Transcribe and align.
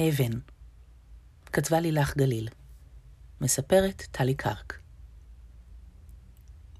אבן. 0.00 0.38
כתבה 1.46 1.80
לילך 1.80 2.16
גליל. 2.16 2.48
מספרת 3.40 4.02
טלי 4.10 4.34
קרק. 4.34 4.78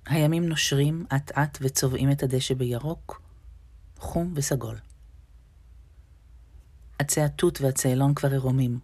הימים 0.07 0.49
נושרים 0.49 1.07
אט-אט 1.17 1.59
וצובעים 1.61 2.11
את 2.11 2.23
הדשא 2.23 2.55
בירוק, 2.55 3.23
חום 3.99 4.33
וסגול. 4.37 4.79
עצי 6.99 7.21
התות 7.21 7.61
והצאלון 7.61 8.15
כבר 8.15 8.31
עירומים. 8.31 8.79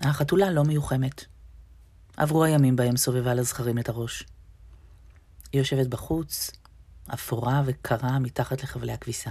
החתולה 0.00 0.50
לא 0.50 0.62
מיוחמת. 0.64 1.24
עברו 2.16 2.44
הימים 2.44 2.76
בהם 2.76 2.96
סובבה 2.96 3.34
לזכרים 3.34 3.78
את 3.78 3.88
הראש. 3.88 4.24
היא 5.52 5.58
יושבת 5.60 5.86
בחוץ, 5.86 6.50
אפורה 7.14 7.62
וקרה 7.66 8.18
מתחת 8.18 8.62
לחבלי 8.62 8.92
הכביסה. 8.92 9.30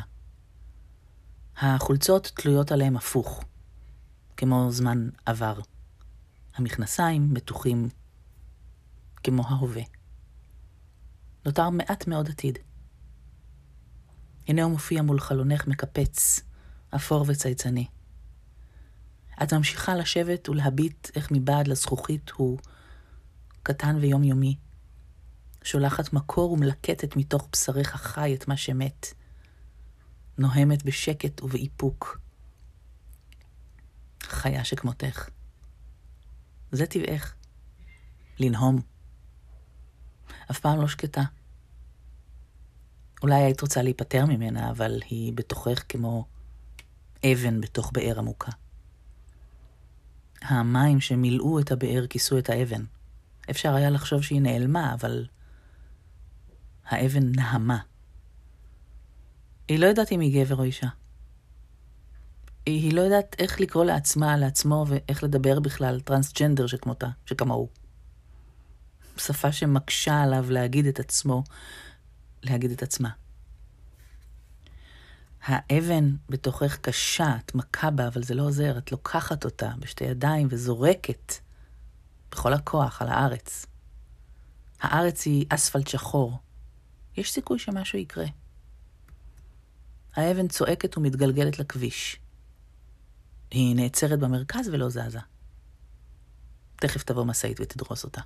החולצות 1.58 2.32
תלויות 2.36 2.72
עליהם 2.72 2.98
הפוך, 2.98 3.44
כמו 4.38 4.68
זמן 4.72 5.10
עבר. 5.26 5.60
המכנסיים 6.56 7.34
מתוחים 7.34 7.90
כמו 9.24 9.48
ההווה. 9.48 9.82
נותר 11.46 11.70
מעט 11.70 12.08
מאוד 12.08 12.30
עתיד. 12.30 12.58
הנה 14.48 14.64
הוא 14.64 14.72
מופיע 14.72 15.02
מול 15.02 15.20
חלונך 15.20 15.68
מקפץ, 15.68 16.40
אפור 16.96 17.26
וצייצני. 17.28 17.88
את 19.44 19.54
ממשיכה 19.54 19.96
לשבת 19.96 20.50
ולהביט 20.50 21.10
איך 21.16 21.32
מבעד 21.32 21.68
לזכוכית 21.68 22.32
הוא 22.36 22.60
קטן 23.64 23.96
ויומיומי, 24.02 24.58
שולחת 25.64 26.14
מקור 26.14 26.52
ומלקטת 26.52 27.16
מתוך 27.16 27.48
בשרך 27.52 27.96
החי 27.96 28.36
את 28.36 28.48
מה 28.48 28.58
שמת, 28.58 29.14
נוהמת 30.38 30.84
בשקט 30.84 31.44
ובאיפוק. 31.44 32.20
חיה 34.24 34.64
שכמותך. 34.64 35.30
זה 36.72 36.86
טבעך. 36.86 37.36
לנהום. 38.40 38.82
אף 40.52 40.60
פעם 40.60 40.82
לא 40.82 40.88
שקטה. 40.88 41.22
אולי 43.24 43.36
היית 43.36 43.62
רוצה 43.62 43.82
להיפטר 43.82 44.26
ממנה, 44.26 44.72
אבל 44.72 45.00
היא 45.10 45.34
בתוכך 45.34 45.84
כמו 45.90 46.26
אבן 47.26 47.62
בתוך 47.62 47.92
באר 47.94 48.20
עמוקה. 48.20 48.52
המים 50.42 51.02
שמילאו 51.02 51.60
את 51.60 51.72
הבאר 51.72 52.08
כיסו 52.08 52.38
את 52.38 52.50
האבן. 52.50 52.84
אפשר 53.50 53.74
היה 53.74 53.90
לחשוב 53.90 54.22
שהיא 54.22 54.42
נעלמה, 54.42 54.94
אבל 54.94 55.28
האבן 56.86 57.32
נהמה. 57.36 57.80
היא 59.68 59.80
לא 59.80 59.86
יודעת 59.86 60.12
אם 60.12 60.20
היא 60.20 60.44
גבר 60.44 60.56
או 60.56 60.64
אישה. 60.64 60.88
היא 62.66 62.94
לא 62.94 63.02
יודעת 63.02 63.36
איך 63.40 63.62
לקרוא 63.62 63.86
לעצמה, 63.86 64.38
לעצמו, 64.38 64.86
ואיך 64.88 65.24
לדבר 65.24 65.60
בכלל 65.60 66.00
טרנסג'נדר 66.00 66.68
שכמותה, 66.68 67.08
שכמוהו. 67.26 67.70
שפה 69.18 69.52
שמקשה 69.52 70.22
עליו 70.22 70.52
להגיד 70.52 70.86
את 70.86 71.00
עצמו, 71.00 71.44
להגיד 72.44 72.72
את 72.72 72.84
עצמה. 72.84 73.10
האבן 75.44 76.16
בתוכך 76.30 76.78
קשה, 76.78 77.36
את 77.46 77.56
מכה 77.56 77.92
בה, 77.92 78.08
אבל 78.08 78.24
זה 78.24 78.34
לא 78.34 78.44
עוזר, 78.44 78.78
את 78.78 78.92
לוקחת 78.92 79.46
אותה 79.46 79.72
בשתי 79.80 80.04
ידיים 80.04 80.48
וזורקת 80.52 81.34
בכל 82.32 82.54
הכוח 82.54 83.02
על 83.02 83.08
הארץ. 83.08 83.66
הארץ 84.82 85.26
היא 85.26 85.46
אספלט 85.50 85.88
שחור. 85.88 86.40
יש 87.18 87.32
סיכוי 87.32 87.60
שמשהו 87.60 88.00
יקרה. 88.00 88.26
האבן 90.16 90.48
צועקת 90.48 90.98
ומתגלגלת 90.98 91.60
לכביש. 91.60 92.20
היא 93.52 93.76
נעצרת 93.76 94.20
במרכז 94.20 94.68
ולא 94.68 94.90
זזה. 94.90 95.20
תכף 96.76 97.04
תבוא 97.04 97.24
משאית 97.26 97.60
ותדרוס 97.60 98.04
אותה. 98.04 98.22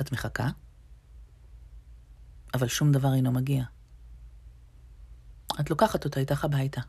את 0.00 0.12
מחכה? 0.12 0.48
אבל 2.54 2.68
שום 2.68 2.92
דבר 2.92 3.14
אינו 3.14 3.32
מגיע. 3.32 3.64
את 5.60 5.70
לוקחת 5.70 6.04
אותה 6.04 6.20
איתך 6.20 6.44
הביתה. 6.44 6.80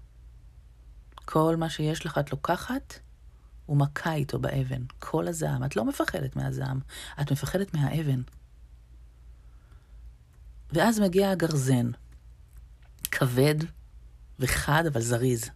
כל 1.25 1.55
מה 1.59 1.69
שיש 1.69 2.05
לך 2.05 2.17
את 2.17 2.31
לוקחת 2.31 2.93
ומכה 3.69 4.13
איתו 4.13 4.39
באבן. 4.39 4.83
כל 4.99 5.27
הזעם. 5.27 5.63
את 5.63 5.75
לא 5.75 5.85
מפחדת 5.85 6.35
מהזעם, 6.35 6.79
את 7.21 7.31
מפחדת 7.31 7.73
מהאבן. 7.73 8.21
ואז 10.71 10.99
מגיע 10.99 11.29
הגרזן, 11.31 11.91
כבד 13.11 13.55
וחד 14.39 14.85
אבל 14.85 15.01
זריז. 15.01 15.49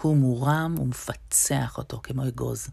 הוא 0.00 0.16
מורם 0.16 0.74
ומפצח 0.78 1.78
אותו 1.78 2.00
כמו 2.02 2.28
אגוז. 2.28 2.68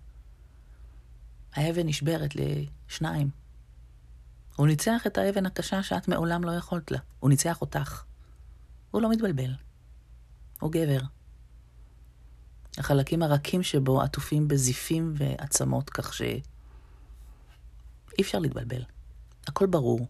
האבן 1.54 1.88
נשברת 1.88 2.32
לשניים. 2.36 3.30
הוא 4.56 4.68
ניצח 4.68 5.08
את 5.08 5.18
האבן 5.18 5.46
הקשה 5.46 5.84
שאת 5.84 6.08
מעולם 6.08 6.44
לא 6.44 6.52
יכולת 6.52 6.92
לה. 6.92 7.00
הוא 7.20 7.30
ניצח 7.30 7.62
אותך. 7.62 8.04
הוא 8.92 9.02
לא 9.02 9.10
מתבלבל. 9.10 9.54
הוא 10.60 10.72
גבר. 10.72 11.00
החלקים 12.78 13.24
הרכים 13.24 13.64
שבו 13.64 14.02
עטופים 14.02 14.48
בזיפים 14.48 15.14
ועצמות, 15.18 15.90
כך 15.90 16.14
ש... 16.14 16.22
אי 16.22 16.42
אפשר 18.22 18.40
להתבלבל. 18.40 18.84
הכל 19.48 19.66
ברור. 19.66 20.08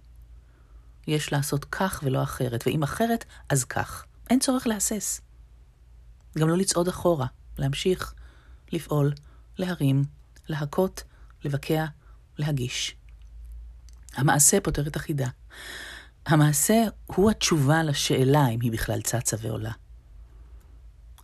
יש 1.07 1.33
לעשות 1.33 1.66
כך 1.66 2.01
ולא 2.03 2.23
אחרת, 2.23 2.63
ואם 2.67 2.83
אחרת, 2.83 3.25
אז 3.49 3.66
כך. 3.66 4.05
אין 4.29 4.39
צורך 4.39 4.67
להסס. 4.67 5.21
גם 6.38 6.49
לא 6.49 6.57
לצעוד 6.57 6.88
אחורה, 6.88 7.27
להמשיך, 7.57 8.13
לפעול, 8.71 9.13
להרים, 9.57 10.03
להכות, 10.47 11.03
לבקע, 11.43 11.85
להגיש. 12.38 12.95
המעשה 14.13 14.61
פותר 14.61 14.88
את 14.88 14.95
החידה. 14.95 15.27
המעשה 16.25 16.83
הוא 17.05 17.31
התשובה 17.31 17.83
לשאלה 17.83 18.47
אם 18.47 18.61
היא 18.61 18.72
בכלל 18.72 19.01
צצה 19.01 19.37
ועולה. 19.41 19.72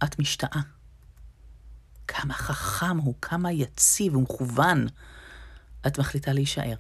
את 0.04 0.20
משתאה. 0.20 0.62
כמה 2.08 2.34
חכם 2.34 2.98
הוא, 2.98 3.16
כמה 3.22 3.52
יציב 3.52 4.16
ומכוון. 4.16 4.88
את 5.88 6.00
מחליטה 6.00 6.34
להישאר. 6.34 6.76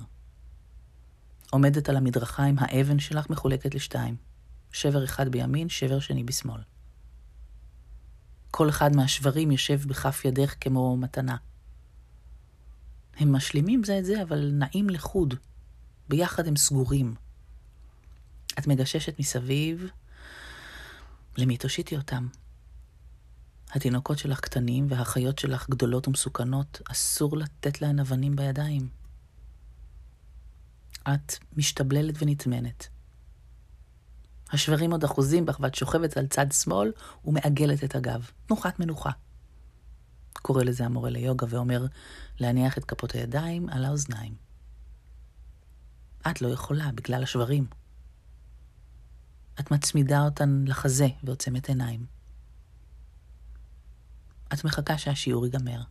עומדת 1.51 1.89
על 1.89 1.97
המדרכה 1.97 2.43
עם 2.43 2.55
האבן 2.59 2.99
שלך 2.99 3.29
מחולקת 3.29 3.75
לשתיים. 3.75 4.15
שבר 4.71 5.03
אחד 5.03 5.29
בימין, 5.29 5.69
שבר 5.69 5.99
שני 5.99 6.23
בשמאל. 6.23 6.61
כל 8.51 8.69
אחד 8.69 8.95
מהשברים 8.95 9.51
יושב 9.51 9.81
בכף 9.87 10.25
ידך 10.25 10.55
כמו 10.61 10.97
מתנה. 10.97 11.35
הם 13.17 13.31
משלימים 13.31 13.83
זה 13.83 13.99
את 13.99 14.05
זה, 14.05 14.23
אבל 14.23 14.51
נעים 14.53 14.89
לחוד. 14.89 15.33
ביחד 16.09 16.47
הם 16.47 16.55
סגורים. 16.55 17.15
את 18.59 18.67
מגששת 18.67 19.19
מסביב, 19.19 19.87
למי 21.37 21.57
תושיטי 21.57 21.97
אותם? 21.97 22.27
התינוקות 23.71 24.17
שלך 24.17 24.39
קטנים 24.39 24.87
והחיות 24.89 25.39
שלך 25.39 25.69
גדולות 25.69 26.07
ומסוכנות, 26.07 26.81
אסור 26.91 27.37
לתת 27.37 27.81
להן 27.81 27.99
אבנים 27.99 28.35
בידיים. 28.35 29.00
את 31.07 31.35
משתבללת 31.57 32.15
ונטמנת. 32.21 32.87
השברים 34.51 34.91
עוד 34.91 35.03
אחוזים 35.03 35.45
בך 35.45 35.59
ואת 35.59 35.75
שוכבת 35.75 36.17
על 36.17 36.27
צד 36.27 36.51
שמאל 36.51 36.91
ומעגלת 37.25 37.83
את 37.83 37.95
הגב. 37.95 38.31
תנוחת 38.45 38.79
מנוחה. 38.79 39.11
קורא 40.33 40.63
לזה 40.63 40.85
המורה 40.85 41.09
ליוגה 41.09 41.45
ואומר 41.49 41.85
להניח 42.39 42.77
את 42.77 42.85
כפות 42.85 43.11
הידיים 43.11 43.69
על 43.69 43.85
האוזניים. 43.85 44.35
את 46.31 46.41
לא 46.41 46.47
יכולה 46.47 46.91
בגלל 46.95 47.23
השברים. 47.23 47.67
את 49.59 49.71
מצמידה 49.71 50.21
אותן 50.21 50.63
לחזה 50.67 51.07
ועוצמת 51.23 51.69
עיניים. 51.69 52.05
את 54.53 54.65
מחכה 54.65 54.97
שהשיעור 54.97 55.45
ייגמר. 55.45 55.81